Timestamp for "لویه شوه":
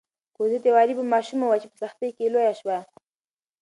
2.33-2.77